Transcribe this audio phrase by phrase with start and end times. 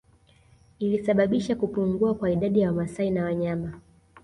[0.79, 3.79] Ilisababisha kupungua kwa idadi ya Wamasai na wanyama